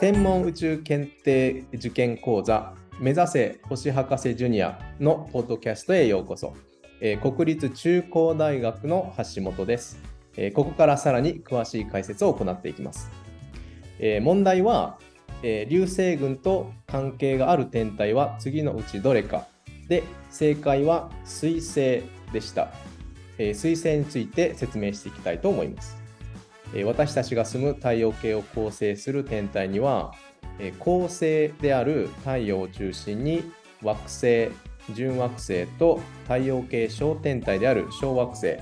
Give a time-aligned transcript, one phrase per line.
[0.00, 6.54] 天文宇宙検定受験講座目指せ星博士ジュニアのポッドキャストへようこそ、
[7.02, 10.00] えー、国立中高大学の橋本です、
[10.38, 13.10] えー、ここからさらに詳しい解説を行っていきます、
[13.98, 14.98] えー、問題は、
[15.42, 19.48] え流星群と関係がある天体は次のうちどれか。
[19.88, 22.68] で正解は水星でした、
[23.36, 26.00] え水星について説明していきたいと思います。
[26.84, 30.14] 私たちが住む太陽系を構成する天体には
[30.78, 33.42] 恒星である太陽を中心に
[33.82, 34.48] 惑星
[34.94, 38.58] 準惑星と太陽系小天体である小惑星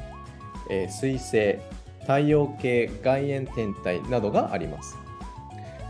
[0.89, 1.59] 水星
[2.01, 4.97] 太陽系外縁天体などがあります。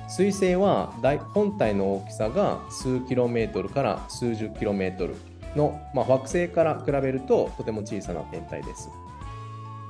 [0.08, 0.92] 水星は
[1.34, 5.14] 本体の大きさが数キロメートルから数十キロメートル
[5.54, 8.88] の、まあ、惑星から比べるととても小さな天体です。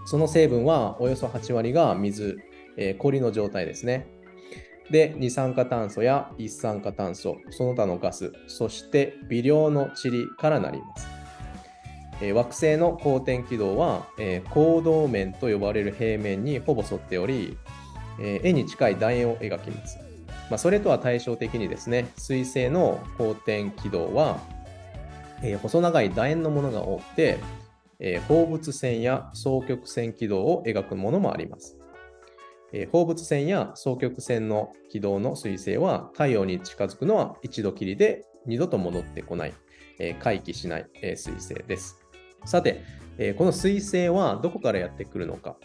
[0.08, 2.38] その成分はおよそ8割が水、
[2.78, 4.06] えー、氷の状態ですね。
[4.90, 11.06] で、二酸化炭素や一酸化炭素、その他のガス、そして微量の塵からなります。
[12.22, 17.58] えー、惑星の公転軌道は、えー、光動面と呼ばれる平面にほぼ沿っており、
[18.18, 19.98] えー、絵に近い楕円を描きます。
[20.48, 24.40] まあ、それとは対照的にですね、水星の公転軌道は、
[25.42, 27.36] えー、細長い楕円のものが多くて、
[28.00, 31.76] えー、放物線や双曲線軌道を描くものもあります。
[32.72, 39.54] えー、放物線や双曲線の軌道の彗星は太陽に近づくのは一度きりで二度と戻ってこない、
[39.98, 41.98] えー、回帰しない、えー、彗星です。
[42.44, 42.82] さて、
[43.18, 45.56] えー、この彗星はどこからやってくるのか、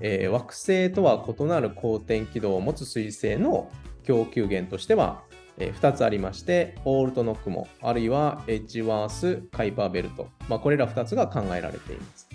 [0.00, 3.70] えー、惑星とは異なる公転軌道を持つ彗星の
[4.04, 5.22] 供給源としては
[5.58, 12.28] え2つありまして、オールトの雲、あるいはエッジワース・カイパーベルト、まあ、これら2つが考えられています。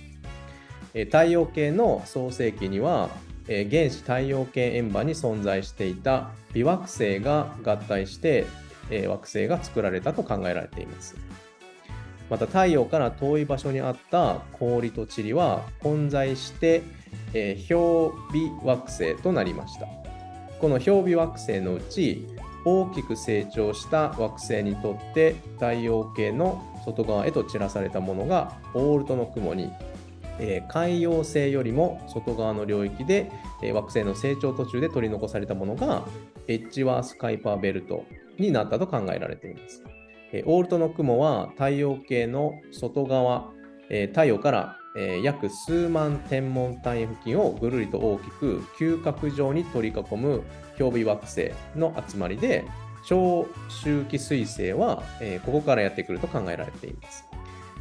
[0.94, 3.10] え太陽系の創世期には、
[3.48, 8.46] え原始太陽系円盤に存在していた微惑星が合体して、
[8.90, 11.16] え惑星が作られたと考えられています。
[12.30, 16.84] また太陽から遠い場所にあった氷と塵は混在して、
[17.34, 19.88] え氷微惑星となりました。
[20.60, 22.28] この氷微惑星のうち
[22.66, 29.72] 大きく成長した惑星にとって太陽系の外側へと散らされたものがオールトの雲に、
[30.40, 33.32] えー、海洋星よりも外側の領域で、
[33.64, 36.04] えー、惑星の成長途中で取り残されたものが
[36.48, 38.06] エッジワース・カイパーベルト
[38.38, 39.84] になったと考えられています。
[40.32, 43.52] えー、オールトの雲は太陽系の外側、
[43.90, 50.44] え太陽からえ約数万天文単位付近をぐるりと大きく嗅覚状に取り囲む
[50.78, 52.66] 氷微惑星の集まりで
[53.06, 57.26] 超周期彗星は、えここからやってくると考えられています。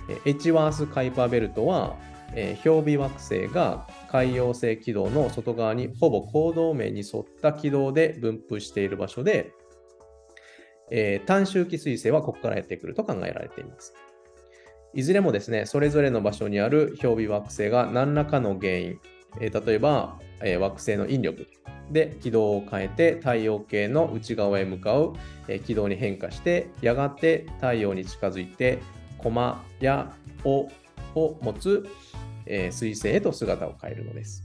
[0.08, 1.96] えエッジワース・カイパーベルトは、
[2.34, 9.52] え氷微惑星が海洋星軌道の外側にほぼ行動面に沿った軌道で分布している場所で、
[10.90, 13.94] えー、単周期彗星はここからやってくると考えられています。
[14.98, 18.98] いずれもですね、それぞれの場所にある氷微惑星が何らかの原因、
[19.40, 21.46] えー、例えば、えー、惑星の引力。
[21.92, 25.14] で軌道を変えて太陽系の内側へ向かう、
[25.46, 28.80] えー、軌道に変化して、やがて太陽に近づいて、
[29.18, 30.68] 駒や尾
[31.14, 31.88] を持つ、
[32.46, 34.42] えー、彗星へと姿を変えるのです。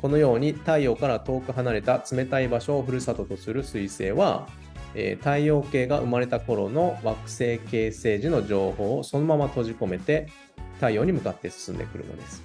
[0.00, 4.48] このように太陽から遠く離れた冷たい場所をふるさととする彗星は、
[4.94, 10.28] え、太陽系が生まれた頃の惑星形成時の情報をそのまま閉じ込めて
[10.74, 12.42] 太陽に向かって進んでくるのです。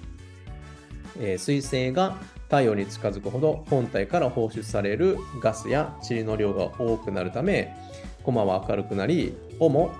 [1.20, 7.76] え、水星が太陽に近づくほど本体から放出されるガスや塵の量が多くなるため
[8.24, 9.92] コマは明るくなり尾も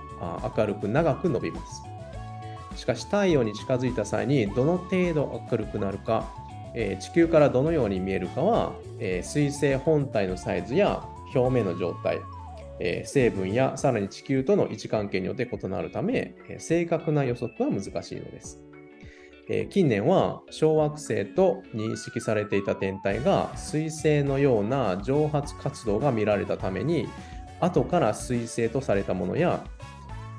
[0.55, 1.83] 明るく長く伸びます。
[2.75, 6.29] しかし太陽に近づいた際にどの程度明るくなるか、
[6.73, 11.03] え、地球からどのように見えるかは、え、水星本体のサイズや
[11.35, 12.19] 表面の状態
[12.83, 18.59] え成分やさらに地球との位置関係によって異なるため、え正確な予測は難しいのです。
[19.49, 27.07] え近年は小惑星と認識されていた天体が彗星のような蒸発活動が見られたために
[27.59, 29.63] 後から彗星とされたものや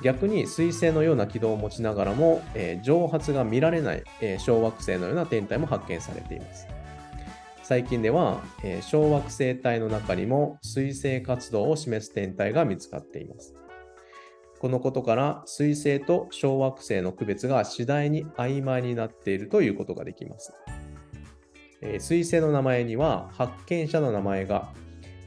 [0.03, 6.67] 逆に彗星のような軌道を持ちながらも、え蒸発が見られない、え小惑星のような天体も発見されています。
[7.63, 13.55] 最近では、えー、小惑星帯の中にも水星活動を示す天体が見つかっています。
[14.59, 20.53] このことから水星と小惑星の区別が次第に曖昧になっているということができます。
[21.81, 24.73] えー、水星の名前には発見者の名前が、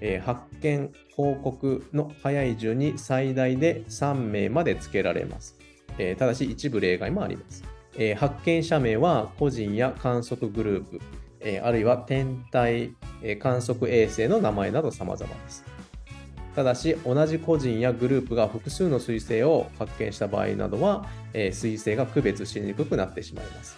[0.02, 5.58] えー、発見報告の早い順に最大で3名まで付けられます。
[5.98, 7.64] えー、ただし一部例外もあります。
[7.98, 11.00] え発見者名は個人や観測グループ、
[11.46, 15.64] えあるいは天体、え観測衛星の名前など様々です。
[16.56, 23.78] ただし、同じ個人やグループが複数の彗星を発見した場合などは、え彗星が区別しにくくなってしまいます。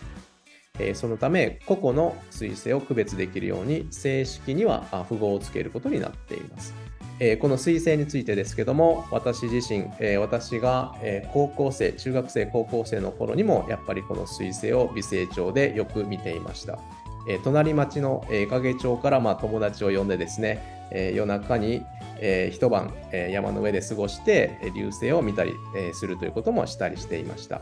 [0.80, 6.74] えそのため、個々の彗星を区別できるように、正式には符号をつけることになっています。
[7.20, 16.80] えこの彗星についてですけども、私自身、え私が、え高校生、中学生、高校生の頃にも、やっぱりこの彗星を微成長でよく見ていました。
[17.28, 21.84] え隣町の、え影町から、ま、友達を呼んでですね、え夜中に、
[22.20, 27.62] え一晩、え山の上で過ごして、流星を見たり、えするということもしたりしていました。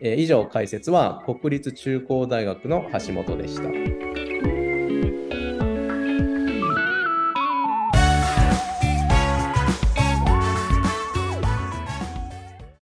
[0.00, 4.53] え以上、解説は国立中高大学の橋本でした。